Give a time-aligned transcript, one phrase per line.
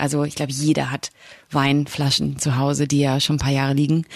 [0.00, 1.10] Also ich glaube, jeder hat
[1.50, 4.06] Weinflaschen zu Hause, die ja schon ein paar Jahre liegen.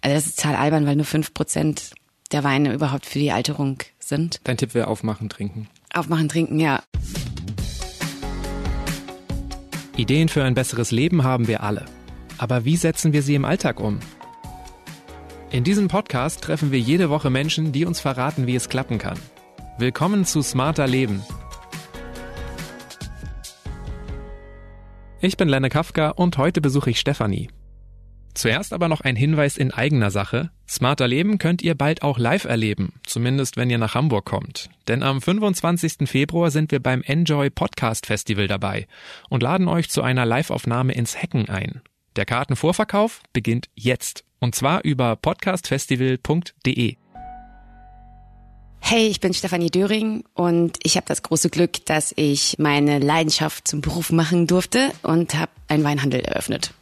[0.00, 1.90] Also das ist total albern, weil nur fünf Prozent
[2.30, 4.40] der Weine überhaupt für die Alterung sind.
[4.44, 5.68] Dein Tipp wäre aufmachen, trinken.
[5.92, 6.82] Aufmachen, trinken, ja.
[9.96, 11.84] Ideen für ein besseres Leben haben wir alle.
[12.38, 13.98] Aber wie setzen wir sie im Alltag um?
[15.50, 19.18] In diesem Podcast treffen wir jede Woche Menschen, die uns verraten, wie es klappen kann.
[19.76, 21.22] Willkommen zu Smarter Leben.
[25.24, 27.48] Ich bin Lenne Kafka und heute besuche ich Stefanie.
[28.34, 30.50] Zuerst aber noch ein Hinweis in eigener Sache.
[30.68, 34.68] Smarter Leben könnt ihr bald auch live erleben, zumindest wenn ihr nach Hamburg kommt.
[34.88, 36.08] Denn am 25.
[36.08, 38.88] Februar sind wir beim Enjoy Podcast Festival dabei
[39.30, 41.82] und laden euch zu einer Liveaufnahme ins Hecken ein.
[42.16, 46.96] Der Kartenvorverkauf beginnt jetzt und zwar über podcastfestival.de.
[48.84, 53.66] Hey, ich bin Stefanie Döring und ich habe das große Glück, dass ich meine Leidenschaft
[53.66, 56.74] zum Beruf machen durfte und habe einen Weinhandel eröffnet.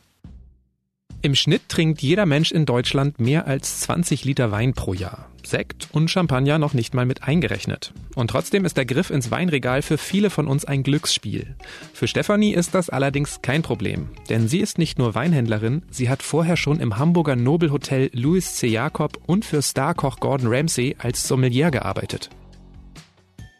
[1.22, 5.28] Im Schnitt trinkt jeder Mensch in Deutschland mehr als 20 Liter Wein pro Jahr.
[5.44, 7.92] Sekt und Champagner noch nicht mal mit eingerechnet.
[8.14, 11.56] Und trotzdem ist der Griff ins Weinregal für viele von uns ein Glücksspiel.
[11.92, 16.22] Für Stefanie ist das allerdings kein Problem, denn sie ist nicht nur Weinhändlerin, sie hat
[16.22, 18.68] vorher schon im Hamburger Nobelhotel Louis C.
[18.68, 22.30] Jakob und für Starkoch Gordon Ramsay als Sommelier gearbeitet.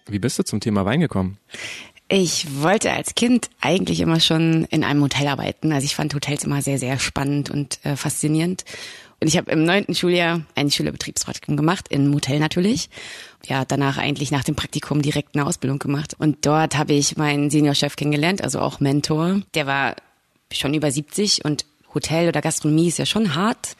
[0.09, 1.39] Wie bist du zum Thema Wein gekommen?
[2.13, 5.73] Ich wollte als Kind eigentlich immer schon in einem Hotel arbeiten.
[5.73, 8.65] Also ich fand Hotels immer sehr, sehr spannend und äh, faszinierend.
[9.21, 12.91] Und ich habe im neunten Schuljahr ein Schülerbetriebspraktikum gemacht, in einem Hotel natürlich.
[13.47, 16.17] Ja, danach eigentlich nach dem Praktikum direkt eine Ausbildung gemacht.
[16.19, 19.43] Und dort habe ich meinen Seniorchef kennengelernt, also auch Mentor.
[19.55, 19.95] Der war
[20.53, 21.65] schon über 70 und
[21.95, 23.77] Hotel oder Gastronomie ist ja schon hart.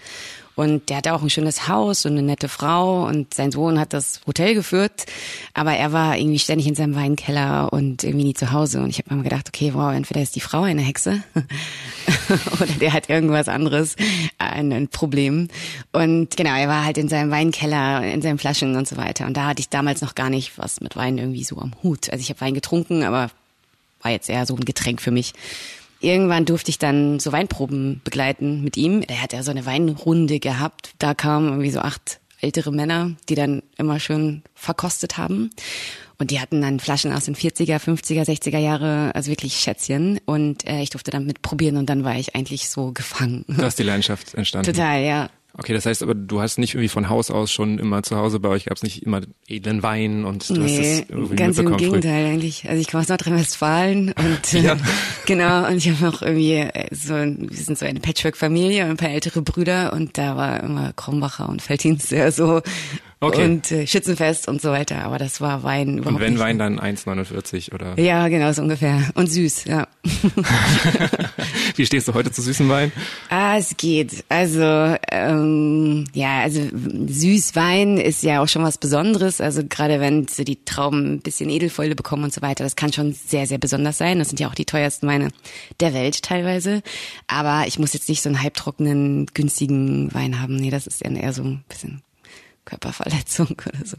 [0.57, 3.93] Und der hatte auch ein schönes Haus und eine nette Frau und sein Sohn hat
[3.93, 5.07] das Hotel geführt,
[5.55, 8.81] aber er war irgendwie ständig in seinem Weinkeller und irgendwie nie zu Hause.
[8.81, 11.23] Und ich habe mir gedacht, okay, wow, entweder ist die Frau eine Hexe
[12.61, 13.97] oder der hat irgendwas anderes,
[14.39, 15.49] ein, ein Problem.
[15.93, 19.27] Und genau, er war halt in seinem Weinkeller, in seinen Flaschen und so weiter.
[19.27, 22.11] Und da hatte ich damals noch gar nicht was mit Wein irgendwie so am Hut.
[22.11, 23.31] Also ich habe Wein getrunken, aber
[24.03, 25.33] war jetzt eher so ein Getränk für mich.
[26.01, 29.03] Irgendwann durfte ich dann so Weinproben begleiten mit ihm.
[29.07, 30.95] Er hat ja so eine Weinrunde gehabt.
[30.99, 35.51] Da kamen irgendwie so acht ältere Männer, die dann immer schön verkostet haben.
[36.19, 40.21] Und die hatten dann Flaschen aus den 40er, 50er, 60er Jahre, also wirklich Schätzchen.
[40.27, 43.45] Und äh, ich durfte dann mitprobieren und dann war ich eigentlich so gefangen.
[43.49, 44.73] Da ist die Leidenschaft entstanden.
[44.73, 45.31] Total, ja.
[45.59, 48.39] Okay, das heißt aber, du hast nicht irgendwie von Haus aus schon immer zu Hause
[48.41, 51.59] bei euch gab es nicht immer edlen Wein und du nee, hast das irgendwie ganz
[51.59, 51.79] im mitbekommen.
[51.79, 52.01] früh.
[52.01, 52.69] Gegenteil eigentlich.
[52.69, 54.77] Also ich komme aus Nordrhein-Westfalen und äh, Ja.
[55.27, 58.97] genau und ich habe auch irgendwie äh, so, wir sind so eine Patchwork-Familie und ein
[58.97, 62.61] paar ältere Brüder und da war immer Krombacher und Felddienst sehr so
[63.23, 63.45] Okay.
[63.45, 65.05] und äh, Schützenfest und so weiter.
[65.05, 66.43] Aber das war Wein überhaupt Und wenn nicht.
[66.43, 69.87] Wein dann 1,49 oder Ja, genau so ungefähr und süß, ja.
[71.77, 72.93] wie stehst du heute zu süßen Wein?
[73.29, 74.25] Ah, es geht.
[74.31, 76.63] Also ähm, ja, also
[77.09, 79.43] Süßwein ist ja auch schon was Besonderes.
[79.43, 82.91] Also gerade wenn so die Trauben ein bisschen Edelfäule bekommen und so weiter, das kann
[82.93, 84.19] schon sehr, sehr besonders sein.
[84.19, 85.29] Das sind ja auch die teuersten Weine
[85.81, 86.83] der Welt teilweise.
[87.27, 90.57] Aber ich muss jetzt nicht so einen halbtrockenen, günstigen Wein haben.
[90.57, 92.01] Nee, das ist eher so ein bisschen
[92.65, 93.97] Körperverletzung oder so.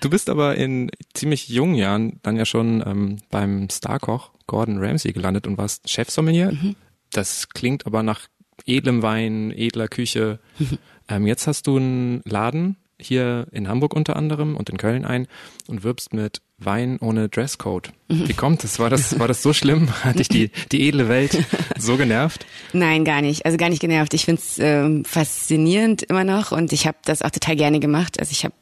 [0.00, 5.12] Du bist aber in ziemlich jungen Jahren dann ja schon ähm, beim Starkoch Gordon Ramsay
[5.12, 6.52] gelandet und warst Chefsommelier.
[6.52, 6.76] Mhm.
[7.12, 8.28] Das klingt aber nach
[8.66, 10.40] edlem Wein, edler Küche.
[11.08, 15.26] ähm, jetzt hast du einen Laden hier in Hamburg unter anderem und in Köln ein
[15.66, 17.92] und wirbst mit Wein ohne Dresscode.
[18.08, 18.78] Wie kommt es?
[18.78, 19.88] War das, war das so schlimm?
[20.04, 21.38] Hat dich die, die edle Welt
[21.78, 22.44] so genervt?
[22.72, 23.46] Nein, gar nicht.
[23.46, 24.14] Also gar nicht genervt.
[24.14, 28.20] Ich find's ähm, faszinierend immer noch und ich habe das auch total gerne gemacht.
[28.20, 28.54] Also ich habe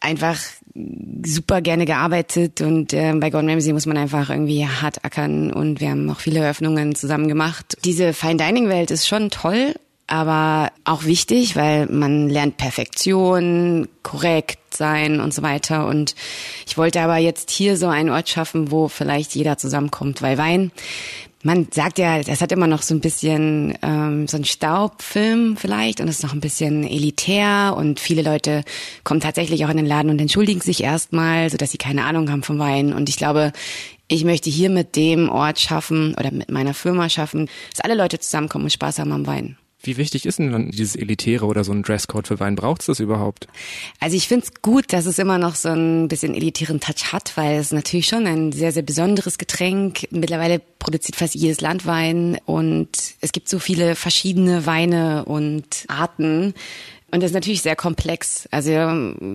[0.00, 0.38] einfach
[1.24, 5.80] super gerne gearbeitet und äh, bei Gordon Ramsay muss man einfach irgendwie hart ackern und
[5.80, 7.76] wir haben auch viele Eröffnungen zusammen gemacht.
[7.84, 9.74] Diese Fine Dining Welt ist schon toll,
[10.08, 15.86] aber auch wichtig, weil man lernt Perfektion, korrekt sein und so weiter.
[15.86, 16.14] Und
[16.66, 20.72] ich wollte aber jetzt hier so einen Ort schaffen, wo vielleicht jeder zusammenkommt, weil Wein,
[21.42, 26.00] man sagt ja, das hat immer noch so ein bisschen ähm, so ein Staubfilm vielleicht
[26.00, 28.64] und ist noch ein bisschen elitär und viele Leute
[29.04, 32.30] kommen tatsächlich auch in den Laden und entschuldigen sich erstmal, so dass sie keine Ahnung
[32.30, 32.92] haben vom Wein.
[32.92, 33.52] Und ich glaube,
[34.08, 38.18] ich möchte hier mit dem Ort schaffen oder mit meiner Firma schaffen, dass alle Leute
[38.18, 39.58] zusammenkommen und Spaß haben am Wein.
[39.80, 42.56] Wie wichtig ist denn dann dieses Elitäre oder so ein Dresscode für Wein?
[42.56, 43.46] Braucht es das überhaupt?
[44.00, 47.58] Also ich find's gut, dass es immer noch so ein bisschen elitären Touch hat, weil
[47.58, 50.08] es natürlich schon ein sehr, sehr besonderes Getränk.
[50.10, 52.88] Mittlerweile produziert fast jedes Land Wein und
[53.20, 56.54] es gibt so viele verschiedene Weine und Arten.
[57.12, 58.48] Und das ist natürlich sehr komplex.
[58.50, 58.70] Also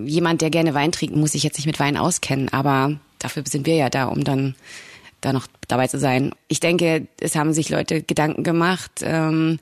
[0.04, 3.66] jemand, der gerne Wein trinkt, muss sich jetzt nicht mit Wein auskennen, aber dafür sind
[3.66, 4.54] wir ja da, um dann
[5.22, 6.32] da noch dabei zu sein.
[6.48, 9.00] Ich denke, es haben sich Leute Gedanken gemacht.
[9.02, 9.58] Ähm,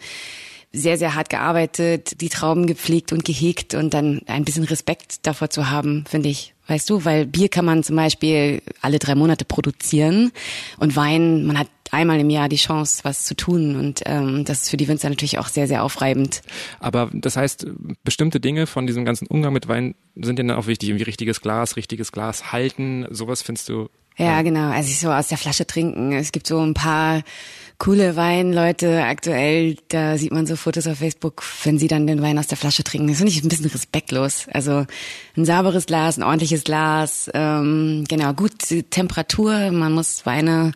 [0.73, 5.51] sehr, sehr hart gearbeitet, die Trauben gepflegt und gehegt und dann ein bisschen Respekt davor
[5.51, 6.55] zu haben, finde ich.
[6.67, 10.33] Weißt du, weil Bier kann man zum Beispiel alle drei Monate produzieren
[10.79, 14.63] und Wein, man hat einmal im Jahr die Chance, was zu tun und ähm, das
[14.63, 16.41] ist für die Winzer natürlich auch sehr, sehr aufreibend.
[16.81, 17.67] Aber das heißt,
[18.05, 21.43] bestimmte Dinge von diesem ganzen Umgang mit Wein sind dir dann auch wichtig, wie richtiges
[21.43, 23.91] Glas, richtiges Glas halten, sowas findest du?
[24.19, 26.13] Ja, genau, also ich so aus der Flasche trinken.
[26.13, 27.23] Es gibt so ein paar
[27.79, 32.39] coole Weinleute aktuell, da sieht man so Fotos auf Facebook, wenn sie dann den Wein
[32.39, 33.09] aus der Flasche trinken.
[33.09, 34.47] Das finde ich ein bisschen respektlos.
[34.53, 34.87] Also
[35.37, 39.73] ein sauberes Glas, ein ordentliches Glas, ähm, genau, gute Temperatur.
[39.73, 40.73] Man muss Weine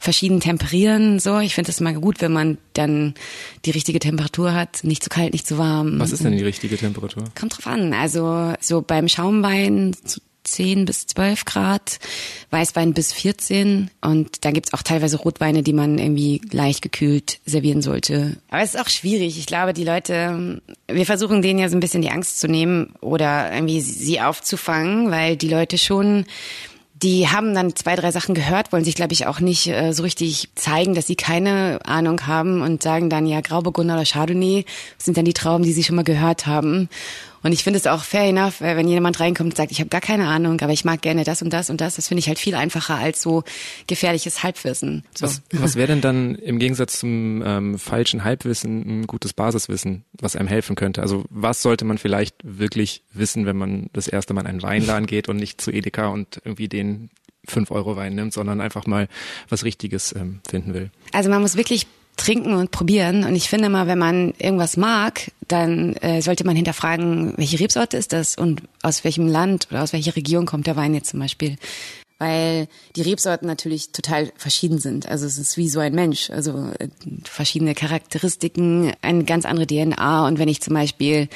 [0.00, 1.20] verschieden temperieren.
[1.20, 3.14] So, ich finde es immer gut, wenn man dann
[3.64, 6.00] die richtige Temperatur hat, nicht zu kalt, nicht zu warm.
[6.00, 7.24] Was ist denn die richtige Temperatur?
[7.38, 7.92] Kommt drauf an.
[7.92, 9.94] Also so beim Schaumwein
[10.44, 11.98] 10 bis 12 Grad,
[12.50, 17.82] Weißwein bis 14 und dann gibt's auch teilweise Rotweine, die man irgendwie leicht gekühlt servieren
[17.82, 18.36] sollte.
[18.50, 19.38] Aber es ist auch schwierig.
[19.38, 22.94] Ich glaube, die Leute, wir versuchen denen ja so ein bisschen die Angst zu nehmen
[23.00, 26.24] oder irgendwie sie aufzufangen, weil die Leute schon
[27.02, 30.02] die haben dann zwei, drei Sachen gehört, wollen sich, glaube ich, auch nicht äh, so
[30.02, 34.66] richtig zeigen, dass sie keine Ahnung haben und sagen dann, ja, Grauburgunder oder Chardonnay
[34.98, 36.88] sind dann die Trauben, die sie schon mal gehört haben.
[37.42, 40.00] Und ich finde es auch fair enough, wenn jemand reinkommt und sagt, ich habe gar
[40.00, 41.96] keine Ahnung, aber ich mag gerne das und das und das.
[41.96, 43.44] Das finde ich halt viel einfacher als so
[43.86, 45.04] gefährliches Halbwissen.
[45.14, 45.26] So.
[45.26, 50.36] Was, was wäre denn dann im Gegensatz zum ähm, falschen Halbwissen ein gutes Basiswissen, was
[50.36, 51.02] einem helfen könnte?
[51.02, 55.06] Also was sollte man vielleicht wirklich wissen, wenn man das erste Mal in einen Weinladen
[55.06, 57.10] geht und nicht zu Edeka und irgendwie den
[57.46, 59.08] 5 Euro Wein nimmt, sondern einfach mal
[59.48, 60.90] was Richtiges ähm, finden will?
[61.12, 61.86] Also man muss wirklich
[62.20, 63.24] trinken und probieren.
[63.24, 67.96] Und ich finde mal, wenn man irgendwas mag, dann äh, sollte man hinterfragen, welche Rebsorte
[67.96, 71.20] ist das und aus welchem Land oder aus welcher Region kommt der Wein jetzt zum
[71.20, 71.56] Beispiel.
[72.18, 75.08] Weil die Rebsorten natürlich total verschieden sind.
[75.08, 76.28] Also es ist wie so ein Mensch.
[76.28, 76.88] Also äh,
[77.24, 80.26] verschiedene Charakteristiken, eine ganz andere DNA.
[80.26, 81.28] Und wenn ich zum Beispiel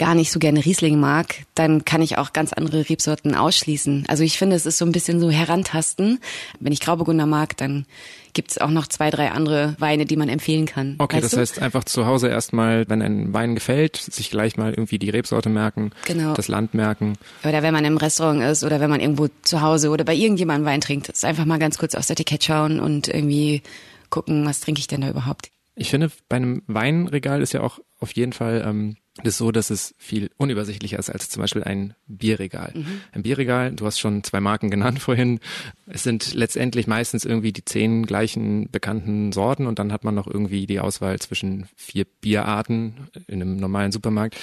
[0.00, 4.06] gar nicht so gerne Riesling mag, dann kann ich auch ganz andere Rebsorten ausschließen.
[4.08, 6.20] Also ich finde, es ist so ein bisschen so herantasten.
[6.58, 7.84] Wenn ich Grauburgunder mag, dann
[8.32, 10.94] gibt es auch noch zwei, drei andere Weine, die man empfehlen kann.
[10.96, 11.36] Okay, weißt das du?
[11.40, 15.50] heißt einfach zu Hause erstmal, wenn ein Wein gefällt, sich gleich mal irgendwie die Rebsorte
[15.50, 16.32] merken, genau.
[16.32, 17.18] das Land merken.
[17.44, 20.64] Oder wenn man im Restaurant ist oder wenn man irgendwo zu Hause oder bei irgendjemandem
[20.64, 23.60] Wein trinkt, ist einfach mal ganz kurz aufs Etikett schauen und irgendwie
[24.08, 25.50] gucken, was trinke ich denn da überhaupt.
[25.74, 29.70] Ich finde, bei einem Weinregal ist ja auch auf jeden Fall ähm, das so, dass
[29.70, 32.72] es viel unübersichtlicher ist als zum Beispiel ein Bierregal.
[32.74, 33.00] Mhm.
[33.12, 35.40] Ein Bierregal, du hast schon zwei Marken genannt vorhin,
[35.86, 40.26] es sind letztendlich meistens irgendwie die zehn gleichen bekannten Sorten und dann hat man noch
[40.26, 44.36] irgendwie die Auswahl zwischen vier Bierarten in einem normalen Supermarkt.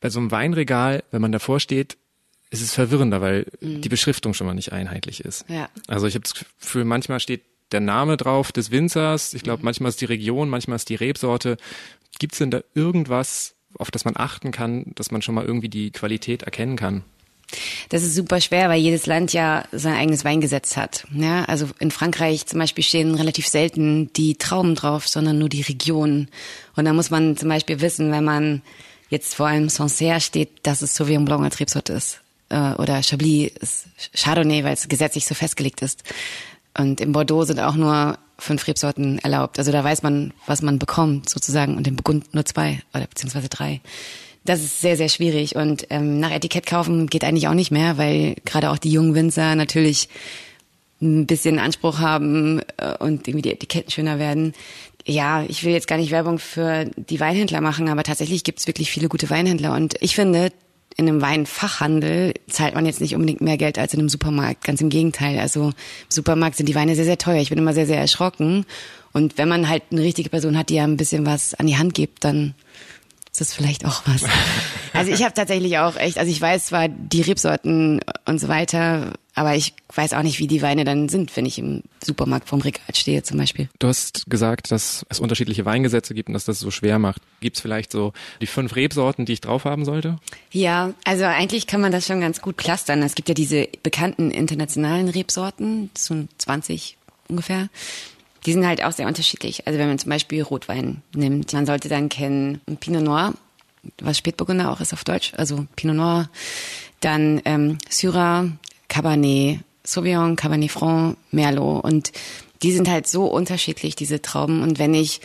[0.00, 1.96] Bei so einem Weinregal, wenn man davor steht,
[2.50, 3.80] ist es verwirrender, weil mhm.
[3.80, 5.44] die Beschriftung schon mal nicht einheitlich ist.
[5.48, 5.68] Ja.
[5.88, 7.42] Also ich habe das Gefühl, manchmal steht
[7.72, 9.34] der Name drauf des Winzers.
[9.34, 9.64] Ich glaube, mhm.
[9.64, 11.56] manchmal ist die Region, manchmal ist die Rebsorte.
[12.18, 15.68] Gibt es denn da irgendwas, auf das man achten kann, dass man schon mal irgendwie
[15.68, 17.02] die Qualität erkennen kann?
[17.88, 21.06] Das ist super schwer, weil jedes Land ja sein eigenes Weingesetz hat.
[21.14, 25.62] Ja, also in Frankreich zum Beispiel stehen relativ selten die Trauben drauf, sondern nur die
[25.62, 26.28] Region.
[26.76, 28.62] Und da muss man zum Beispiel wissen, wenn man
[29.08, 32.20] jetzt vor einem Sancerre steht, dass es Sauvignon Blanc als Rebsorte ist.
[32.48, 36.02] Äh, oder Chablis ist Chardonnay, weil es gesetzlich so festgelegt ist.
[36.76, 39.58] Und im Bordeaux sind auch nur fünf Rebsorten erlaubt.
[39.58, 43.48] Also da weiß man, was man bekommt sozusagen und im Burgund nur zwei oder beziehungsweise
[43.48, 43.80] drei.
[44.44, 47.96] Das ist sehr, sehr schwierig und ähm, nach Etikett kaufen geht eigentlich auch nicht mehr,
[47.96, 50.08] weil gerade auch die jungen Winzer natürlich
[51.00, 54.52] ein bisschen Anspruch haben äh, und irgendwie die Etiketten schöner werden.
[55.06, 58.90] Ja, ich will jetzt gar nicht Werbung für die Weinhändler machen, aber tatsächlich gibt's wirklich
[58.90, 60.50] viele gute Weinhändler und ich finde,
[60.96, 64.64] in einem Weinfachhandel zahlt man jetzt nicht unbedingt mehr Geld als in einem Supermarkt.
[64.64, 65.38] Ganz im Gegenteil.
[65.38, 65.74] Also im
[66.08, 67.40] Supermarkt sind die Weine sehr, sehr teuer.
[67.40, 68.64] Ich bin immer sehr, sehr erschrocken.
[69.12, 71.76] Und wenn man halt eine richtige Person hat, die ja ein bisschen was an die
[71.76, 72.54] Hand gibt, dann
[73.30, 74.24] ist das vielleicht auch was.
[74.92, 79.14] Also ich habe tatsächlich auch echt, also ich weiß zwar die Rebsorten und so weiter,
[79.34, 82.60] aber ich weiß auch nicht, wie die Weine dann sind, wenn ich im Supermarkt vorm
[82.60, 83.68] Regal stehe zum Beispiel.
[83.80, 87.20] Du hast gesagt, dass es unterschiedliche Weingesetze gibt und dass das so schwer macht.
[87.40, 90.18] Gibt es vielleicht so die fünf Rebsorten, die ich drauf haben sollte?
[90.52, 93.02] Ja, also eigentlich kann man das schon ganz gut clustern.
[93.02, 96.96] Es gibt ja diese bekannten internationalen Rebsorten, so 20
[97.28, 97.68] ungefähr.
[98.46, 99.66] Die sind halt auch sehr unterschiedlich.
[99.66, 103.34] Also wenn man zum Beispiel Rotwein nimmt, man sollte dann kennen Pinot Noir,
[103.98, 106.30] was Spätburgunder auch ist auf Deutsch, also Pinot Noir,
[107.00, 108.48] dann ähm, Syrah,
[108.94, 112.12] Cabernet Sauvignon, Cabernet Franc, Merlot und
[112.62, 114.62] die sind halt so unterschiedlich, diese Trauben.
[114.62, 115.20] Und wenn ich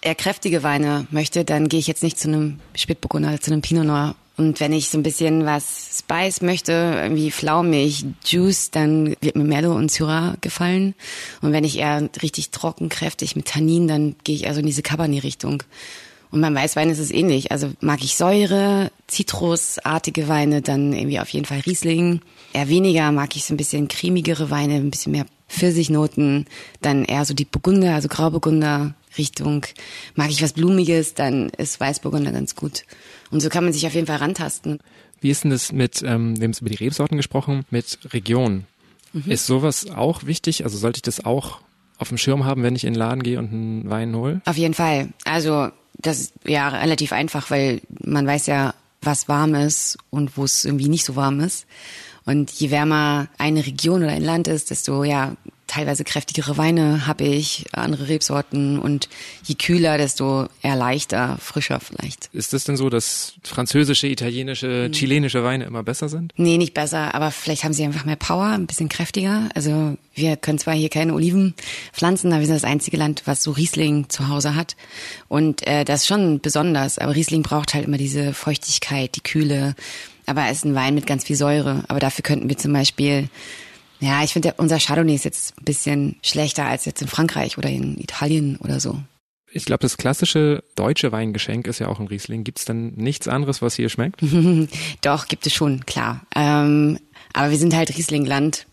[0.00, 3.84] eher kräftige Weine möchte, dann gehe ich jetzt nicht zu einem Spätburgunder, zu einem Pinot
[3.84, 9.36] Noir, Und wenn ich so ein bisschen was Spice möchte, irgendwie flaumig, Juice, dann wird
[9.36, 10.94] mir Merlot und Syrah gefallen.
[11.42, 14.82] Und wenn ich eher richtig trocken, kräftig mit Tannin, dann gehe ich also in diese
[14.82, 15.62] Cabernet-Richtung.
[16.30, 17.52] Und beim Weißwein ist es ähnlich.
[17.52, 22.22] Also mag ich Säure, Zitrusartige Weine, dann irgendwie auf jeden Fall Riesling.
[22.52, 26.46] Eher weniger mag ich so ein bisschen cremigere Weine, ein bisschen mehr Pfirsichnoten,
[26.80, 29.66] dann eher so die Burgunder, also Grauburgunder Richtung.
[30.14, 32.84] Mag ich was Blumiges, dann ist Weißburgunder ganz gut.
[33.30, 34.80] Und so kann man sich auf jeden Fall rantasten.
[35.20, 38.64] Wie ist denn das mit, ähm, wir haben über die Rebsorten gesprochen, mit Region?
[39.12, 39.30] Mhm.
[39.30, 40.64] Ist sowas auch wichtig?
[40.64, 41.60] Also sollte ich das auch
[41.98, 44.40] auf dem Schirm haben, wenn ich in den Laden gehe und einen Wein hole?
[44.46, 45.10] Auf jeden Fall.
[45.24, 45.68] Also
[45.98, 50.64] das ist ja relativ einfach, weil man weiß ja, was warm ist und wo es
[50.64, 51.66] irgendwie nicht so warm ist.
[52.24, 55.36] Und je wärmer eine Region oder ein Land ist, desto ja
[55.72, 59.08] teilweise kräftigere Weine habe ich, andere Rebsorten und
[59.42, 62.28] je kühler, desto eher leichter, frischer vielleicht.
[62.34, 64.92] Ist es denn so, dass französische, italienische, hm.
[64.92, 66.34] chilenische Weine immer besser sind?
[66.36, 69.48] Nee, nicht besser, aber vielleicht haben sie einfach mehr Power, ein bisschen kräftiger.
[69.54, 71.54] Also wir können zwar hier keine Oliven
[71.94, 74.76] pflanzen, aber wir sind das einzige Land, was so Riesling zu Hause hat.
[75.28, 79.74] Und äh, das ist schon besonders, aber Riesling braucht halt immer diese Feuchtigkeit, die Kühle.
[80.32, 81.84] Aber es ist ein Wein mit ganz viel Säure.
[81.88, 83.28] Aber dafür könnten wir zum Beispiel
[84.00, 87.68] ja, ich finde, unser Chardonnay ist jetzt ein bisschen schlechter als jetzt in Frankreich oder
[87.68, 88.98] in Italien oder so.
[89.52, 92.42] Ich glaube, das klassische deutsche Weingeschenk ist ja auch ein Riesling.
[92.42, 94.20] Gibt es denn nichts anderes, was hier schmeckt?
[95.02, 96.22] Doch, gibt es schon, klar.
[96.34, 96.98] Ähm,
[97.32, 98.66] aber wir sind halt Rieslingland.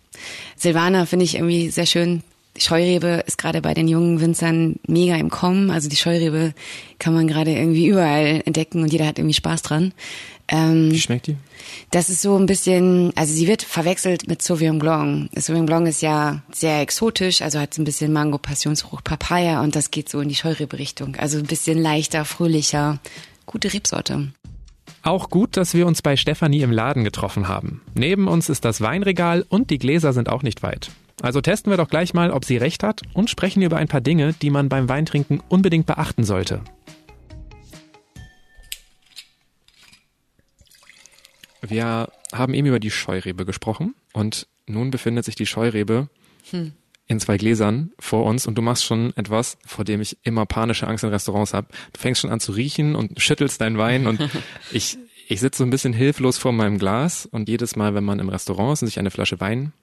[0.55, 2.23] Silvaner finde ich irgendwie sehr schön.
[2.57, 5.71] Die Scheurebe ist gerade bei den jungen Winzern mega im Kommen.
[5.71, 6.53] Also die Scheurebe
[6.97, 9.93] kann man gerade irgendwie überall entdecken und jeder hat irgendwie Spaß dran.
[10.49, 11.37] Ähm, Wie schmeckt die?
[11.91, 15.29] Das ist so ein bisschen, also sie wird verwechselt mit Sauvignon Blanc.
[15.35, 19.75] Sauvignon Blanc ist ja sehr exotisch, also hat so ein bisschen Mango, Passionsfrucht, Papaya und
[19.75, 21.15] das geht so in die Scheurebe-Richtung.
[21.17, 22.99] Also ein bisschen leichter, fröhlicher,
[23.45, 24.29] gute Rebsorte.
[25.03, 27.81] Auch gut, dass wir uns bei Stefanie im Laden getroffen haben.
[27.93, 30.91] Neben uns ist das Weinregal und die Gläser sind auch nicht weit.
[31.21, 34.01] Also testen wir doch gleich mal, ob sie recht hat und sprechen über ein paar
[34.01, 36.61] Dinge, die man beim Weintrinken unbedingt beachten sollte.
[41.61, 46.07] Wir haben eben über die Scheurebe gesprochen und nun befindet sich die Scheurebe
[46.51, 46.71] hm.
[47.07, 50.87] in zwei Gläsern vor uns und du machst schon etwas, vor dem ich immer panische
[50.87, 51.67] Angst in Restaurants habe.
[51.91, 54.21] Du fängst schon an zu riechen und schüttelst deinen Wein und
[54.71, 54.97] ich,
[55.27, 58.29] ich sitze so ein bisschen hilflos vor meinem Glas und jedes Mal, wenn man im
[58.29, 59.73] Restaurant ist und sich eine Flasche Wein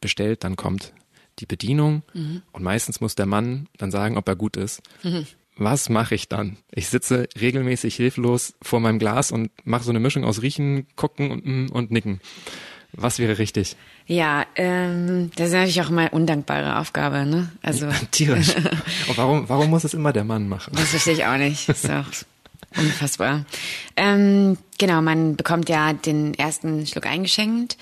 [0.00, 0.92] bestellt, dann kommt
[1.40, 2.42] die Bedienung mhm.
[2.52, 4.82] und meistens muss der Mann dann sagen, ob er gut ist.
[5.02, 6.56] Mhm was mache ich dann?
[6.72, 11.30] Ich sitze regelmäßig hilflos vor meinem Glas und mache so eine Mischung aus Riechen, Gucken
[11.30, 12.20] und, mm, und Nicken.
[12.92, 13.76] Was wäre richtig?
[14.06, 17.50] Ja, ähm, das ist natürlich auch mal undankbare Aufgabe, ne?
[17.62, 18.54] Also ja, tierisch.
[19.08, 20.74] und warum, warum muss es immer der Mann machen?
[20.76, 21.68] Das verstehe ich auch nicht.
[21.68, 22.06] Das ist auch
[22.76, 23.44] unfassbar.
[23.96, 27.76] Ähm, genau, man bekommt ja den ersten Schluck eingeschenkt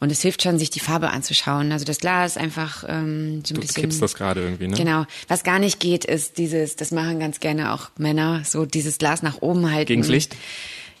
[0.00, 1.72] und es hilft schon, sich die Farbe anzuschauen.
[1.72, 3.74] Also das Glas einfach ähm, so ein du bisschen.
[3.74, 4.76] Du kippst das gerade irgendwie, ne?
[4.76, 5.04] Genau.
[5.26, 9.22] Was gar nicht geht, ist dieses, das machen ganz gerne auch Männer, so dieses Glas
[9.22, 9.88] nach oben halten.
[9.88, 10.36] Gegens Licht?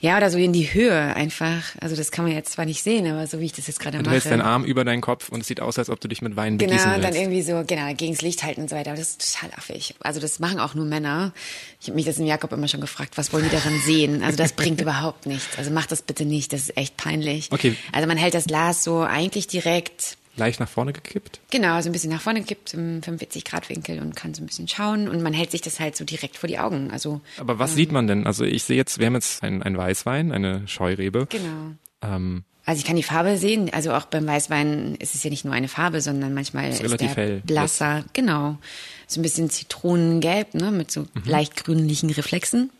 [0.00, 1.62] Ja, oder so in die Höhe einfach.
[1.80, 3.96] Also das kann man jetzt zwar nicht sehen, aber so wie ich das jetzt gerade
[3.96, 4.04] mache.
[4.04, 6.22] Du hältst deinen Arm über deinen Kopf und es sieht aus, als ob du dich
[6.22, 8.90] mit Wein genau, begießen Genau, dann irgendwie so, genau, gegens Licht halten und so weiter.
[8.90, 9.94] Aber das ist total affig.
[10.00, 11.32] Also das machen auch nur Männer.
[11.80, 14.22] Ich habe mich das in Jakob immer schon gefragt, was wollen die daran sehen?
[14.22, 15.58] Also das bringt überhaupt nichts.
[15.58, 17.48] Also mach das bitte nicht, das ist echt peinlich.
[17.50, 17.74] Okay.
[17.92, 21.40] Also man hält das Glas so eigentlich direkt leicht nach vorne gekippt?
[21.50, 24.42] Genau, so also ein bisschen nach vorne gekippt im 45 Grad Winkel und kann so
[24.42, 26.90] ein bisschen schauen und man hält sich das halt so direkt vor die Augen.
[26.90, 28.26] Also Aber was ähm, sieht man denn?
[28.26, 31.26] Also ich sehe jetzt, wir haben jetzt einen, einen Weißwein, eine Scheurebe.
[31.28, 31.72] Genau.
[32.02, 33.70] Ähm, also ich kann die Farbe sehen.
[33.72, 37.00] Also auch beim Weißwein ist es ja nicht nur eine Farbe, sondern manchmal ist, ist
[37.00, 37.42] der hell.
[37.46, 38.04] blasser.
[38.12, 38.58] Genau.
[39.06, 41.08] So ein bisschen Zitronengelb, ne, mit so mhm.
[41.24, 42.70] leicht grünlichen Reflexen.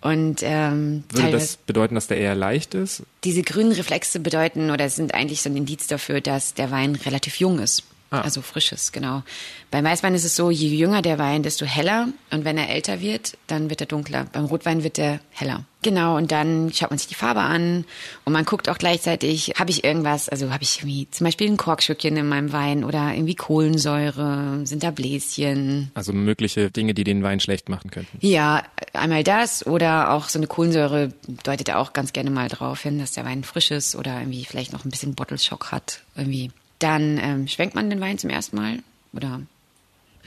[0.00, 3.02] Und ähm, würde das bedeuten, dass der eher leicht ist?
[3.24, 7.36] Diese grünen Reflexe bedeuten oder sind eigentlich so ein Indiz dafür, dass der Wein relativ
[7.36, 7.84] jung ist.
[8.10, 8.22] Ah.
[8.22, 9.22] Also frisches, genau.
[9.70, 12.08] Beim Weißwein ist es so, je jünger der Wein, desto heller.
[12.30, 14.26] Und wenn er älter wird, dann wird er dunkler.
[14.32, 15.64] Beim Rotwein wird er heller.
[15.82, 17.86] Genau, und dann schaut man sich die Farbe an
[18.26, 21.56] und man guckt auch gleichzeitig, habe ich irgendwas, also habe ich irgendwie zum Beispiel ein
[21.56, 25.90] Korkstückchen in meinem Wein oder irgendwie Kohlensäure, sind da Bläschen.
[25.94, 28.18] Also mögliche Dinge, die den Wein schlecht machen könnten.
[28.20, 32.98] Ja, einmal das oder auch so eine Kohlensäure deutet auch ganz gerne mal darauf hin,
[32.98, 36.50] dass der Wein frisch ist oder irgendwie vielleicht noch ein bisschen Bottle Shock hat, irgendwie
[36.78, 38.82] dann ähm, schwenkt man den Wein zum ersten Mal
[39.12, 39.40] oder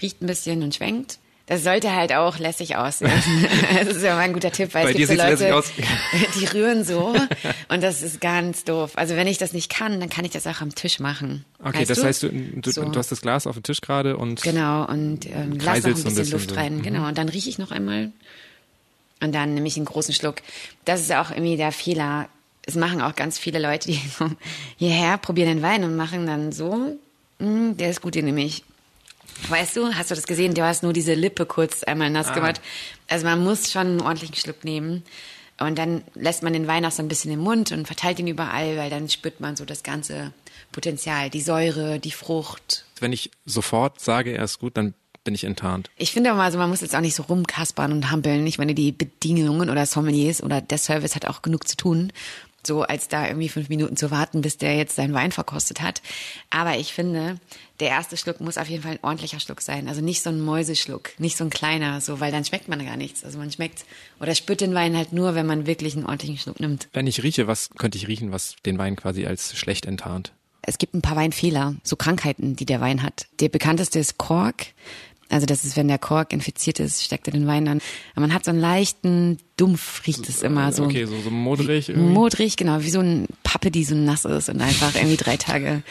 [0.02, 1.20] riecht ein bisschen und schwenkt.
[1.46, 3.12] Das sollte halt auch lässig aussehen.
[3.86, 5.64] das ist ja mal ein guter Tipp, weil Bei es gibt so Leute,
[6.40, 7.14] die rühren so
[7.68, 8.92] und das ist ganz doof.
[8.96, 11.44] Also wenn ich das nicht kann, dann kann ich das auch am Tisch machen.
[11.62, 12.06] Okay, weißt das du?
[12.06, 12.86] heißt, du, du, so.
[12.86, 15.94] du, hast das Glas auf dem Tisch gerade und genau und ähm, lass noch ein
[15.96, 16.56] bisschen, bisschen Luft so.
[16.56, 16.78] rein.
[16.78, 16.82] Mhm.
[16.82, 18.14] Genau und dann rieche ich noch einmal
[19.20, 20.38] Und dann nehme ich einen großen Schluck.
[20.86, 22.30] Das ist auch irgendwie der Fehler.
[22.66, 24.38] Es machen auch ganz viele Leute, die kommen
[24.78, 26.98] hierher, probieren den Wein und machen dann so,
[27.40, 28.64] mm, der ist gut, den nehme ich.
[29.50, 30.54] Weißt du, hast du das gesehen?
[30.54, 32.34] Du hast nur diese Lippe kurz einmal nass Ah.
[32.36, 32.62] gemacht.
[33.08, 35.04] Also man muss schon einen ordentlichen Schluck nehmen.
[35.60, 38.28] Und dann lässt man den Wein auch so ein bisschen im Mund und verteilt ihn
[38.28, 40.34] überall, weil dann spürt man so das ganze
[40.72, 42.86] Potenzial, die Säure, die Frucht.
[43.00, 45.90] Wenn ich sofort sage, er ist gut, dann bin ich enttarnt.
[45.96, 48.46] Ich finde aber, also man muss jetzt auch nicht so rumkaspern und hampeln.
[48.48, 52.12] Ich meine, die Bedienungen oder Sommeliers oder der Service hat auch genug zu tun.
[52.66, 56.02] So als da irgendwie fünf Minuten zu warten, bis der jetzt seinen Wein verkostet hat.
[56.50, 57.40] Aber ich finde,
[57.80, 59.88] der erste Schluck muss auf jeden Fall ein ordentlicher Schluck sein.
[59.88, 62.98] Also nicht so ein Mäuseschluck, nicht so ein kleiner, so, weil dann schmeckt man gar
[62.98, 63.24] nichts.
[63.24, 63.86] Also man schmeckt
[64.20, 66.88] oder spürt den Wein halt nur, wenn man wirklich einen ordentlichen Schluck nimmt.
[66.94, 70.32] Wenn ich rieche, was könnte ich riechen, was den Wein quasi als schlecht enttarnt?
[70.62, 73.28] Es gibt ein paar Weinfehler, so Krankheiten, die der Wein hat.
[73.42, 74.68] Der bekannteste ist Kork.
[75.34, 77.80] Also das ist, wenn der Kork infiziert ist, steckt er den Wein an.
[78.14, 80.84] Aber man hat so einen leichten Dumpf, riecht es immer so.
[80.84, 82.14] Okay, so, so modrig irgendwie.
[82.14, 85.82] Modrig, genau, wie so ein Pappe, die so nass ist und einfach irgendwie drei Tage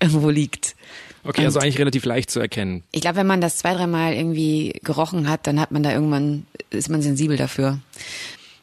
[0.00, 0.76] irgendwo liegt.
[1.24, 2.82] Okay, also eigentlich relativ leicht zu erkennen.
[2.92, 6.46] Ich glaube, wenn man das zwei, dreimal irgendwie gerochen hat, dann hat man da irgendwann,
[6.70, 7.80] ist man sensibel dafür.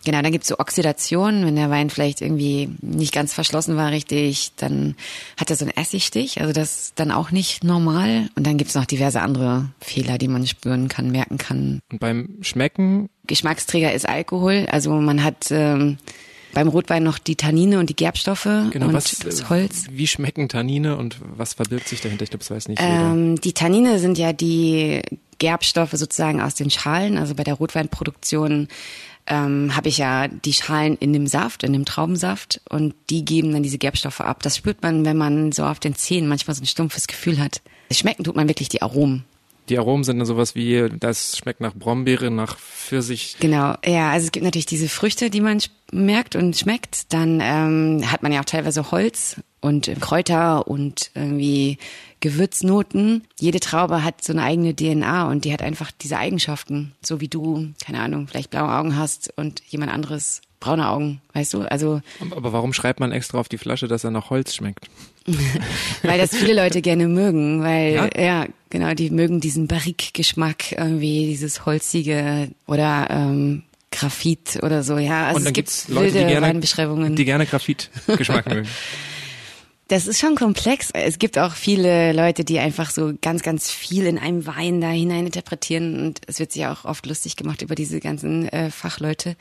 [0.04, 4.52] Genau, dann gibt's so Oxidation, wenn der Wein vielleicht irgendwie nicht ganz verschlossen war richtig,
[4.56, 4.96] dann
[5.38, 8.30] hat er so einen Essigstich, also das ist dann auch nicht normal.
[8.36, 11.80] Und dann gibt's noch diverse andere Fehler, die man spüren kann, merken kann.
[11.92, 15.98] Und beim Schmecken, Geschmacksträger ist Alkohol, also man hat ähm,
[16.54, 19.86] beim Rotwein noch die Tannine und die Gerbstoffe genau, und was, das Holz.
[19.92, 22.24] wie schmecken Tannine und was verbirgt sich dahinter?
[22.24, 23.12] Ich glaube, das weiß nicht jeder.
[23.12, 25.02] Ähm, die Tannine sind ja die
[25.38, 27.18] Gerbstoffe sozusagen aus den Schalen.
[27.18, 28.68] Also bei der Rotweinproduktion
[29.32, 33.54] ähm, habe ich ja die Schalen in dem Saft, in dem Traubensaft und die geben
[33.54, 34.44] dann diese Gerbstoffe ab.
[34.44, 37.62] Das spürt man, wenn man so auf den Zähnen manchmal so ein stumpfes Gefühl hat.
[37.92, 39.24] Schmecken tut man wirklich die Aromen.
[39.70, 43.38] Die Aromen sind dann sowas wie, das schmeckt nach Brombeere, nach Pfirsich.
[43.40, 45.62] Genau, ja, also es gibt natürlich diese Früchte, die man
[45.94, 47.14] merkt und schmeckt.
[47.14, 51.78] Dann ähm, hat man ja auch teilweise Holz und Kräuter und irgendwie
[52.20, 53.24] Gewürznoten.
[53.40, 57.28] Jede Traube hat so eine eigene DNA und die hat einfach diese Eigenschaften, so wie
[57.28, 61.62] du, keine Ahnung, vielleicht blaue Augen hast und jemand anderes braune Augen, weißt du?
[61.62, 62.02] Also
[62.36, 64.90] Aber warum schreibt man extra auf die Flasche, dass er nach Holz schmeckt?
[66.04, 68.10] weil das viele Leute gerne mögen, weil Ja?
[68.20, 75.28] ja, genau, die mögen diesen Barrique-Geschmack irgendwie, dieses holzige oder ähm, Graphit oder so, ja.
[75.28, 77.16] Also und dann es gibt gibt's Leute, die wilde gerne, Weinbeschreibungen.
[77.16, 78.68] die gerne Graphit-Geschmack mögen.
[79.92, 80.90] Das ist schon komplex.
[80.94, 84.88] Es gibt auch viele Leute, die einfach so ganz, ganz viel in einem Wein da
[84.88, 89.36] hinein interpretieren und es wird sich auch oft lustig gemacht über diese ganzen äh, Fachleute.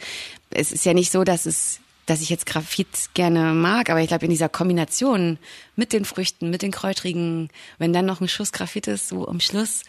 [0.50, 1.78] Es ist ja nicht so, dass es
[2.10, 5.38] dass ich jetzt Graphit gerne mag, aber ich glaube in dieser Kombination
[5.76, 9.38] mit den Früchten, mit den Kräutrigen, wenn dann noch ein Schuss Graphit ist, so am
[9.38, 9.84] Schluss,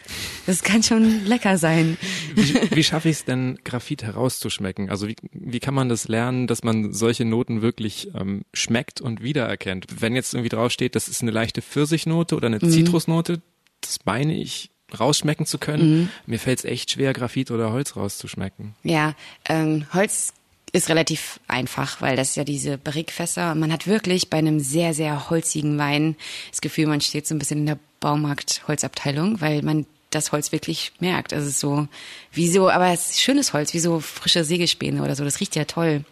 [0.46, 1.98] das kann schon lecker sein.
[2.36, 4.88] Wie, wie schaffe ich es denn, Graphit herauszuschmecken?
[4.88, 9.20] Also wie, wie kann man das lernen, dass man solche Noten wirklich ähm, schmeckt und
[9.20, 9.86] wiedererkennt?
[9.98, 13.42] Wenn jetzt irgendwie draufsteht, das ist eine leichte Pfirsichnote oder eine Zitrusnote,
[13.80, 16.08] das meine ich rausschmecken zu können.
[16.26, 18.76] Mir fällt es echt schwer, Graphit oder Holz rauszuschmecken.
[18.84, 19.14] Ja,
[19.48, 20.34] ähm, Holz
[20.72, 23.54] ist relativ einfach, weil das ist ja diese Barrikfässer.
[23.54, 26.16] Man hat wirklich bei einem sehr, sehr holzigen Wein
[26.50, 30.92] das Gefühl, man steht so ein bisschen in der Baumarkt-Holzabteilung, weil man das Holz wirklich
[30.98, 31.32] merkt.
[31.32, 31.88] Also es ist so,
[32.32, 35.24] wie so, aber es ist schönes Holz, wie so frische Sägespäne oder so.
[35.24, 36.04] Das riecht ja toll.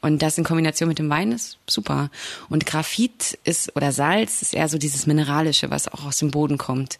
[0.00, 2.10] Und das in Kombination mit dem Wein ist super.
[2.48, 6.58] Und Graphit ist, oder Salz ist eher so dieses Mineralische, was auch aus dem Boden
[6.58, 6.98] kommt.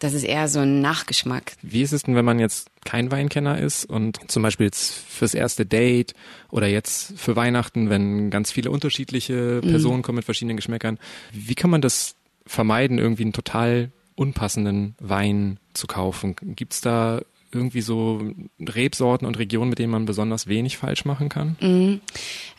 [0.00, 1.52] Das ist eher so ein Nachgeschmack.
[1.62, 5.34] Wie ist es denn, wenn man jetzt kein Weinkenner ist und zum Beispiel jetzt fürs
[5.34, 6.14] erste Date
[6.50, 10.98] oder jetzt für Weihnachten, wenn ganz viele unterschiedliche Personen kommen mit verschiedenen Geschmäckern,
[11.32, 12.16] wie kann man das
[12.46, 16.36] vermeiden, irgendwie einen total unpassenden Wein zu kaufen?
[16.42, 17.20] Gibt's da
[17.52, 22.00] irgendwie so Rebsorten und Regionen, mit denen man besonders wenig falsch machen kann?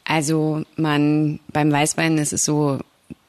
[0.05, 2.79] Also man beim Weißwein ist es so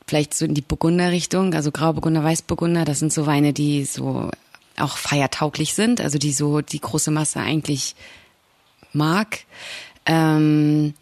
[0.07, 4.30] vielleicht so in die Burgunder-Richtung, also Grauburgunder, Weißburgunder, das sind so Weine, die so
[4.78, 7.94] auch feiertauglich sind, also die so die große Masse eigentlich
[8.92, 9.40] mag.
[10.06, 10.94] Ähm,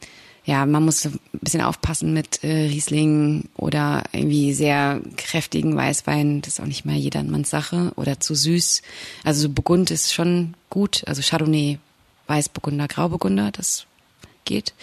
[0.44, 6.40] ja, man muss ein bisschen aufpassen mit äh, Riesling oder irgendwie sehr kräftigen Weißwein.
[6.40, 7.92] Das ist auch nicht mehr jedermanns Sache.
[7.94, 8.82] Oder zu süß.
[9.22, 11.04] Also so Burgund ist schon gut.
[11.06, 11.78] Also Chardonnay,
[12.26, 13.86] Weißburgunder, Grauburgunder, das
[14.44, 14.74] geht.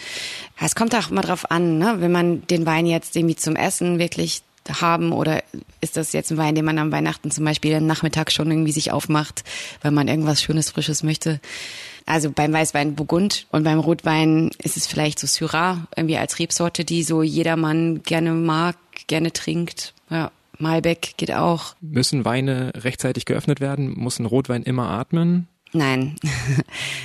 [0.58, 1.96] Es kommt auch immer drauf an, ne?
[1.98, 5.42] wenn man den Wein jetzt irgendwie zum Essen wirklich haben oder
[5.80, 8.72] ist das jetzt ein Wein, den man am Weihnachten zum Beispiel am Nachmittag schon irgendwie
[8.72, 9.44] sich aufmacht,
[9.82, 11.40] weil man irgendwas Schönes, Frisches möchte.
[12.06, 16.84] Also beim Weißwein Burgund und beim Rotwein ist es vielleicht so Syrah, irgendwie als Rebsorte,
[16.84, 19.94] die so jedermann gerne mag, gerne trinkt.
[20.10, 21.74] Ja, Malbec geht auch.
[21.80, 23.92] Müssen Weine rechtzeitig geöffnet werden?
[23.96, 25.48] Muss ein Rotwein immer atmen?
[25.72, 26.16] Nein.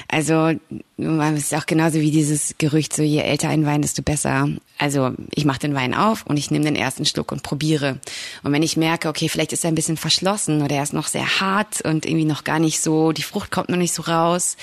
[0.07, 0.51] Also
[0.97, 4.47] es ist auch genauso wie dieses Gerücht, so je älter ein Wein, desto besser.
[4.77, 7.99] Also ich mache den Wein auf und ich nehme den ersten Schluck und probiere.
[8.43, 11.07] Und wenn ich merke, okay, vielleicht ist er ein bisschen verschlossen oder er ist noch
[11.07, 14.55] sehr hart und irgendwie noch gar nicht so, die Frucht kommt noch nicht so raus,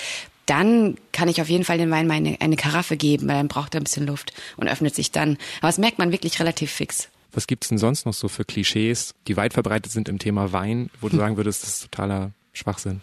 [0.47, 3.47] dann kann ich auf jeden Fall den Wein mal eine, eine Karaffe geben, weil dann
[3.47, 5.37] braucht er ein bisschen Luft und öffnet sich dann.
[5.59, 7.09] Aber das merkt man wirklich relativ fix.
[7.31, 10.89] Was gibt's denn sonst noch so für Klischees, die weit verbreitet sind im Thema Wein,
[10.99, 13.01] wo du sagen würdest, das ist totaler Schwachsinn?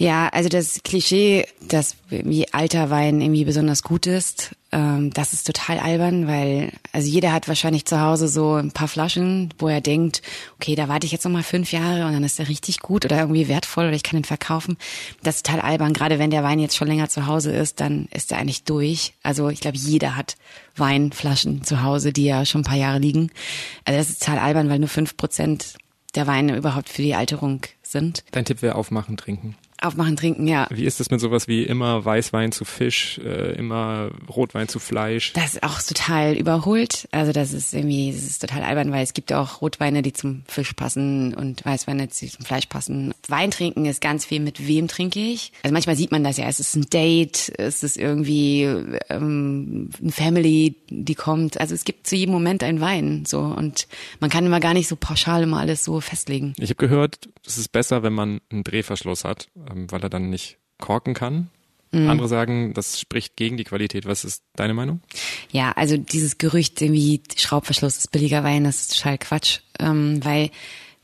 [0.00, 5.46] Ja, also das Klischee, dass wie alter Wein irgendwie besonders gut ist, ähm, das ist
[5.46, 9.82] total albern, weil also jeder hat wahrscheinlich zu Hause so ein paar Flaschen, wo er
[9.82, 10.22] denkt,
[10.56, 13.04] okay, da warte ich jetzt noch mal fünf Jahre und dann ist er richtig gut
[13.04, 14.78] oder irgendwie wertvoll oder ich kann ihn verkaufen.
[15.22, 15.92] Das ist total albern.
[15.92, 19.12] Gerade wenn der Wein jetzt schon länger zu Hause ist, dann ist er eigentlich durch.
[19.22, 20.36] Also ich glaube, jeder hat
[20.76, 23.30] Weinflaschen zu Hause, die ja schon ein paar Jahre liegen.
[23.84, 25.74] Also das ist total albern, weil nur fünf Prozent
[26.14, 28.24] der Weine überhaupt für die Alterung sind.
[28.32, 29.56] Dein Tipp wäre aufmachen, trinken.
[29.82, 30.66] Aufmachen, trinken, ja.
[30.70, 35.32] Wie ist es mit sowas wie immer Weißwein zu Fisch, äh, immer Rotwein zu Fleisch?
[35.32, 37.08] Das ist auch total überholt.
[37.12, 40.42] Also das ist irgendwie, das ist total albern, weil es gibt auch Rotweine, die zum
[40.46, 43.14] Fisch passen und Weißweine, die zum Fleisch passen.
[43.28, 45.52] Wein trinken ist ganz viel, mit wem trinke ich.
[45.62, 48.64] Also manchmal sieht man das ja, es ist ein Date, es ist irgendwie
[49.08, 51.60] ähm, eine Family, die kommt.
[51.60, 53.88] Also es gibt zu jedem Moment einen Wein so und
[54.20, 56.52] man kann immer gar nicht so pauschal immer alles so festlegen.
[56.58, 60.58] Ich habe gehört, es ist besser, wenn man einen Drehverschluss hat weil er dann nicht
[60.78, 61.50] korken kann.
[61.92, 62.08] Mhm.
[62.08, 64.06] Andere sagen, das spricht gegen die Qualität.
[64.06, 65.00] Was ist deine Meinung?
[65.50, 70.50] Ja, also dieses Gerücht irgendwie Schraubverschluss ist billiger Wein, das ist total Quatsch, ähm, weil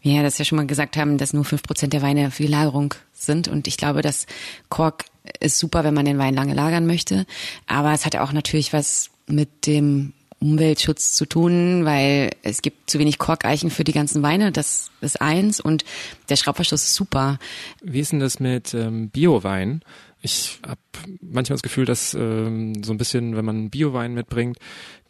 [0.01, 2.45] wir ja das ja schon mal gesagt haben, dass nur fünf Prozent der Weine für
[2.45, 4.27] die Lagerung sind und ich glaube, dass
[4.69, 5.07] Kork
[5.41, 7.27] ist super, wenn man den Wein lange lagern möchte,
[7.67, 12.91] aber es hat ja auch natürlich was mit dem Umweltschutz zu tun, weil es gibt
[12.91, 14.53] zu wenig Korkeichen für die ganzen Weine.
[14.53, 15.85] Das ist eins und
[16.29, 17.39] der Schraubverschluss ist super.
[17.83, 19.83] Wie ist denn das mit ähm, Biowein?
[20.23, 20.81] Ich habe
[21.21, 24.59] manchmal das Gefühl, dass ähm, so ein bisschen, wenn man Biowein mitbringt,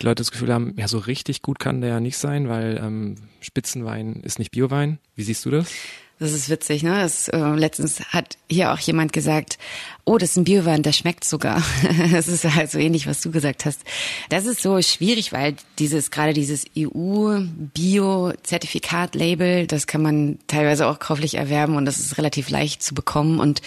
[0.00, 2.78] die Leute das Gefühl haben, ja, so richtig gut kann der ja nicht sein, weil
[2.82, 4.98] ähm, Spitzenwein ist nicht Biowein.
[5.14, 5.72] Wie siehst du das?
[6.18, 7.02] Das ist witzig, ne?
[7.02, 9.59] Das, äh, letztens hat hier auch jemand gesagt,
[10.07, 11.62] oh, das ist ein Biowein, der schmeckt sogar.
[12.12, 13.83] das ist halt so ähnlich, was du gesagt hast.
[14.31, 21.35] Das ist so schwierig, weil dieses, gerade dieses EU-Bio-Zertifikat-Label, das kann man teilweise auch kauflich
[21.35, 23.61] erwerben und das ist relativ leicht zu bekommen und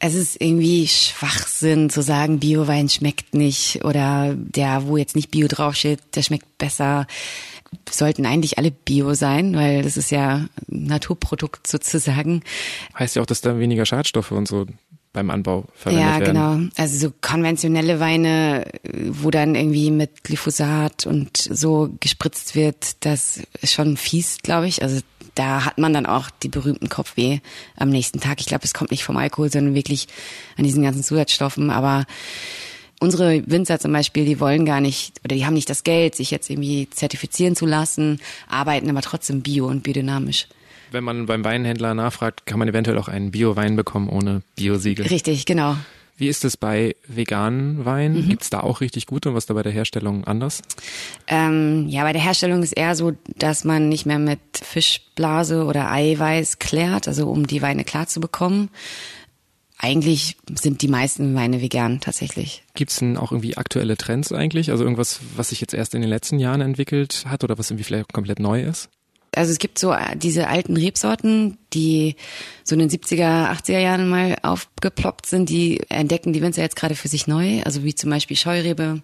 [0.00, 5.46] es ist irgendwie Schwachsinn zu sagen, Biowein schmeckt nicht oder der, wo jetzt nicht Bio
[5.46, 7.06] draufsteht, der schmeckt besser
[7.90, 12.42] sollten eigentlich alle Bio sein, weil das ist ja ein Naturprodukt sozusagen.
[12.98, 14.66] Heißt ja auch, dass da weniger Schadstoffe und so
[15.14, 16.36] beim Anbau verwendet ja, werden.
[16.36, 16.70] Ja, genau.
[16.76, 18.66] Also so konventionelle Weine,
[19.10, 24.82] wo dann irgendwie mit Glyphosat und so gespritzt wird, das ist schon fies, glaube ich.
[24.82, 25.00] Also
[25.34, 27.38] da hat man dann auch die berühmten Kopfweh
[27.76, 28.40] am nächsten Tag.
[28.40, 30.08] Ich glaube, es kommt nicht vom Alkohol, sondern wirklich
[30.56, 31.70] an diesen ganzen Zusatzstoffen.
[31.70, 32.04] Aber
[33.00, 36.30] Unsere Winzer zum Beispiel, die wollen gar nicht oder die haben nicht das Geld, sich
[36.30, 40.46] jetzt irgendwie zertifizieren zu lassen, arbeiten aber trotzdem bio und biodynamisch.
[40.90, 45.06] Wenn man beim Weinhändler nachfragt, kann man eventuell auch einen Bio-Wein bekommen ohne Biosiegel.
[45.06, 45.76] Richtig, genau.
[46.16, 48.24] Wie ist es bei veganen Weinen?
[48.24, 48.28] Mhm.
[48.28, 50.62] Gibt es da auch richtig gute und was da bei der Herstellung anders?
[51.26, 55.90] Ähm, ja, bei der Herstellung ist eher so, dass man nicht mehr mit Fischblase oder
[55.90, 58.70] Eiweiß klärt, also um die Weine klar zu bekommen,
[59.78, 62.62] eigentlich sind die meisten Weine vegan tatsächlich.
[62.74, 64.70] Gibt's denn auch irgendwie aktuelle Trends eigentlich?
[64.70, 67.84] Also irgendwas, was sich jetzt erst in den letzten Jahren entwickelt hat oder was irgendwie
[67.84, 68.88] vielleicht komplett neu ist?
[69.36, 72.14] Also es gibt so äh, diese alten Rebsorten, die
[72.62, 76.94] so in den 70er, 80er Jahren mal aufgeploppt sind, die entdecken die Winzer jetzt gerade
[76.94, 77.60] für sich neu.
[77.64, 79.02] Also wie zum Beispiel Scheurebe,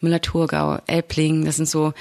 [0.00, 1.44] Müller-Thurgau, Elbling.
[1.44, 1.94] Das sind so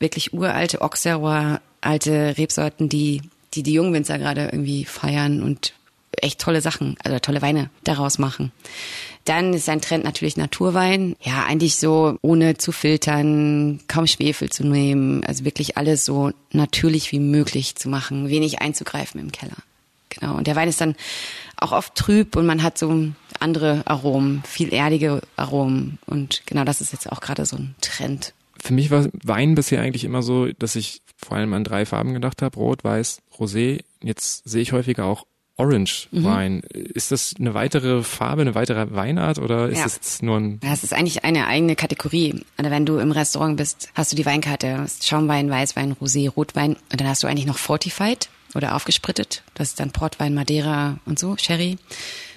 [0.00, 3.22] wirklich uralte Auxerrois, alte Rebsorten, die
[3.54, 5.72] die, die jungen Winzer gerade irgendwie feiern und
[6.12, 8.52] echt tolle Sachen, also tolle Weine daraus machen.
[9.24, 11.14] Dann ist ein Trend natürlich Naturwein.
[11.20, 17.12] Ja, eigentlich so ohne zu filtern, kaum Schwefel zu nehmen, also wirklich alles so natürlich
[17.12, 19.56] wie möglich zu machen, wenig einzugreifen im Keller.
[20.08, 20.36] Genau.
[20.36, 20.96] Und der Wein ist dann
[21.56, 23.08] auch oft trüb und man hat so
[23.40, 25.98] andere Aromen, viel erdige Aromen.
[26.06, 28.32] Und genau das ist jetzt auch gerade so ein Trend.
[28.60, 32.14] Für mich war Wein bisher eigentlich immer so, dass ich vor allem an drei Farben
[32.14, 33.82] gedacht habe, Rot, Weiß, Rosé.
[34.02, 35.26] Jetzt sehe ich häufiger auch
[35.58, 36.24] Orange mhm.
[36.24, 36.60] Wein.
[36.72, 39.84] Ist das eine weitere Farbe, eine weitere Weinart oder ist ja.
[39.84, 40.60] das nur ein?
[40.62, 42.42] Ja, es ist eigentlich eine eigene Kategorie.
[42.58, 47.00] Oder wenn du im Restaurant bist, hast du die Weinkarte, Schaumwein, Weißwein, Rosé, Rotwein und
[47.00, 49.42] dann hast du eigentlich noch Fortified oder aufgesprittet.
[49.54, 51.76] Das ist dann Portwein, Madeira und so, Sherry.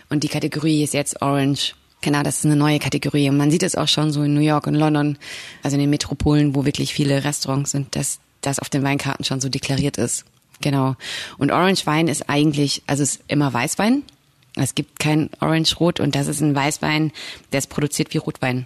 [0.09, 1.75] Und die Kategorie ist jetzt Orange.
[2.01, 3.29] Genau, das ist eine neue Kategorie.
[3.29, 5.19] Und man sieht es auch schon so in New York und London,
[5.61, 9.39] also in den Metropolen, wo wirklich viele Restaurants sind, dass das auf den Weinkarten schon
[9.39, 10.25] so deklariert ist.
[10.61, 10.95] Genau.
[11.37, 14.03] Und Orange Wein ist eigentlich, also ist immer Weißwein.
[14.55, 17.11] Es gibt kein Orange Rot und das ist ein Weißwein,
[17.51, 18.65] der ist produziert wie Rotwein.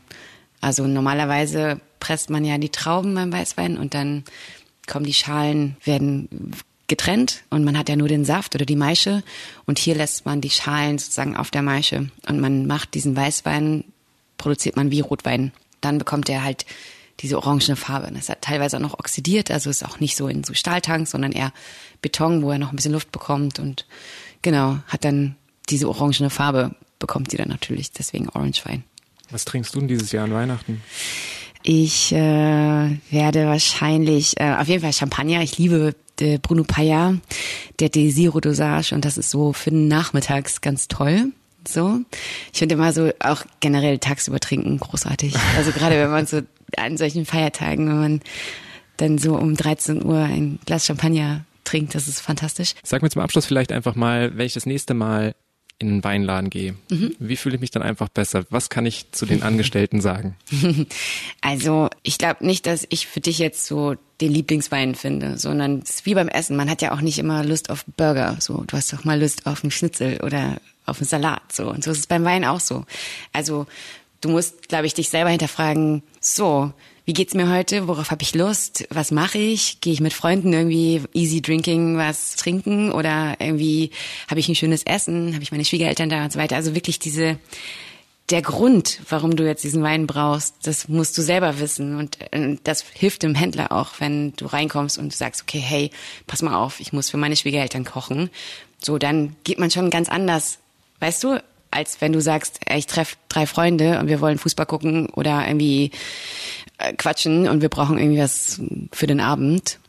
[0.62, 4.24] Also normalerweise presst man ja die Trauben beim Weißwein und dann
[4.88, 6.54] kommen die Schalen, werden
[6.88, 9.24] getrennt und man hat ja nur den Saft oder die Maische
[9.66, 13.84] und hier lässt man die Schalen sozusagen auf der Maische und man macht diesen Weißwein,
[14.38, 15.52] produziert man wie Rotwein.
[15.82, 16.66] Dann bekommt er halt
[17.22, 18.12] diese orangene Farbe.
[18.14, 21.32] Das hat teilweise auch noch oxidiert, also ist auch nicht so in so Stahltanks, sondern
[21.32, 21.54] eher
[22.02, 23.86] Beton, wo er noch ein bisschen Luft bekommt und
[24.42, 25.36] genau, hat dann
[25.70, 28.84] diese orangene Farbe, bekommt sie dann natürlich, deswegen Orange Wein.
[29.32, 30.82] Was trinkst du denn dieses Jahr an Weihnachten?
[31.64, 32.18] Ich äh,
[33.10, 35.42] werde wahrscheinlich, äh, auf jeden Fall Champagner.
[35.42, 37.16] Ich liebe äh, Bruno Payat,
[37.80, 41.32] der Desiro Dosage und das ist so für den Nachmittags ganz toll.
[41.68, 42.02] So.
[42.54, 45.36] Ich finde immer so auch generell tagsüber trinken großartig.
[45.58, 46.42] Also gerade wenn man so
[46.78, 48.22] an solchen Feiertagen, wenn man
[48.98, 52.74] dann so um 13 Uhr ein Glas Champagner trinkt, das ist fantastisch.
[52.84, 55.36] Sag mir zum Abschluss vielleicht einfach mal, wenn ich das nächste Mal
[55.78, 57.16] in einen Weinladen gehe, mhm.
[57.20, 58.46] wie fühle ich mich dann einfach besser?
[58.50, 60.36] Was kann ich zu den Angestellten sagen?
[61.42, 65.92] Also ich glaube nicht, dass ich für dich jetzt so den Lieblingswein finde, sondern es
[65.92, 66.56] ist wie beim Essen.
[66.56, 68.38] Man hat ja auch nicht immer Lust auf Burger.
[68.40, 71.52] So, du hast doch mal Lust auf einen Schnitzel oder auf einen Salat.
[71.52, 72.86] So und so ist es beim Wein auch so.
[73.34, 73.66] Also
[74.22, 76.02] du musst, glaube ich, dich selber hinterfragen.
[76.22, 76.72] So,
[77.06, 80.54] wie geht's mir heute, worauf habe ich Lust, was mache ich, gehe ich mit Freunden
[80.54, 83.92] irgendwie easy drinking was trinken oder irgendwie
[84.28, 86.56] habe ich ein schönes Essen, habe ich meine Schwiegereltern da und so weiter.
[86.56, 87.38] Also wirklich diese
[88.30, 92.58] der Grund, warum du jetzt diesen Wein brauchst, das musst du selber wissen und äh,
[92.64, 95.92] das hilft dem Händler auch, wenn du reinkommst und du sagst, okay, hey,
[96.26, 98.30] pass mal auf, ich muss für meine Schwiegereltern kochen.
[98.82, 100.58] So, dann geht man schon ganz anders,
[101.00, 105.08] weißt du, als wenn du sagst, ich treffe drei Freunde und wir wollen Fußball gucken
[105.10, 105.92] oder irgendwie
[106.78, 108.62] äh, quatschen und wir brauchen irgendwie was
[108.92, 109.80] für den Abend.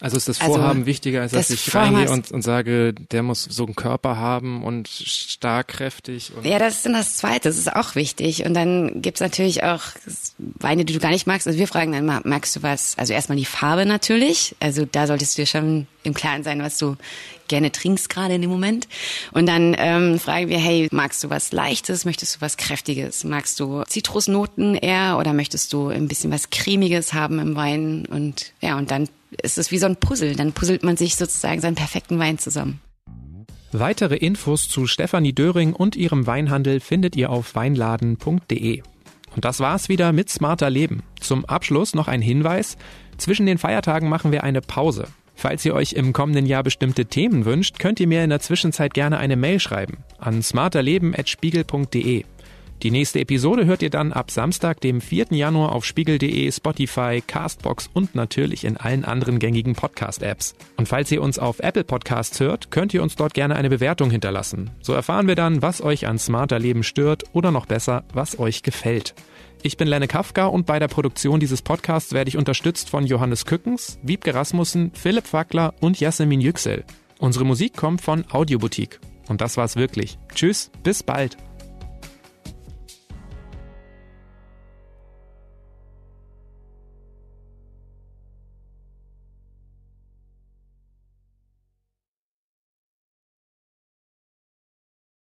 [0.00, 2.94] Also ist das also Vorhaben also, wichtiger, als dass das ich reingehe und, und sage,
[2.94, 6.32] der muss so einen Körper haben und stark, kräftig.
[6.34, 8.44] Und ja, das ist dann das Zweite, das ist auch wichtig.
[8.46, 9.82] Und dann gibt's natürlich auch
[10.38, 11.46] Weine, die du gar nicht magst.
[11.46, 12.96] Also wir fragen dann mal, magst du was?
[12.96, 14.56] Also erstmal die Farbe natürlich.
[14.58, 16.96] Also da solltest du dir schon im Klaren sein, was du
[17.50, 18.88] gerne trinkst gerade in dem Moment.
[19.32, 22.06] Und dann ähm, fragen wir, hey, magst du was Leichtes?
[22.06, 23.24] Möchtest du was Kräftiges?
[23.24, 28.06] Magst du Zitrusnoten eher oder möchtest du ein bisschen was Cremiges haben im Wein?
[28.06, 29.08] Und ja, und dann
[29.42, 30.34] ist es wie so ein Puzzle.
[30.34, 32.80] Dann puzzelt man sich sozusagen seinen perfekten Wein zusammen.
[33.72, 38.82] Weitere Infos zu Stefanie Döring und ihrem Weinhandel findet ihr auf weinladen.de.
[39.34, 41.02] Und das war's wieder mit Smarter Leben.
[41.20, 42.76] Zum Abschluss noch ein Hinweis.
[43.16, 45.06] Zwischen den Feiertagen machen wir eine Pause.
[45.40, 48.92] Falls ihr euch im kommenden Jahr bestimmte Themen wünscht, könnt ihr mir in der Zwischenzeit
[48.92, 52.24] gerne eine Mail schreiben an smarterleben.spiegel.de.
[52.82, 55.28] Die nächste Episode hört ihr dann ab Samstag, dem 4.
[55.30, 60.56] Januar auf spiegel.de, Spotify, Castbox und natürlich in allen anderen gängigen Podcast-Apps.
[60.76, 64.10] Und falls ihr uns auf Apple Podcasts hört, könnt ihr uns dort gerne eine Bewertung
[64.10, 64.68] hinterlassen.
[64.82, 68.62] So erfahren wir dann, was euch an smarter Leben stört oder noch besser, was euch
[68.62, 69.14] gefällt.
[69.62, 73.44] Ich bin Lenne Kafka und bei der Produktion dieses Podcasts werde ich unterstützt von Johannes
[73.44, 76.84] Kückens, Wiebke Rasmussen, Philipp Fackler und Jasmin Yüksel.
[77.18, 79.00] Unsere Musik kommt von Audioboutique.
[79.28, 80.18] Und das war's wirklich.
[80.34, 81.36] Tschüss, bis bald.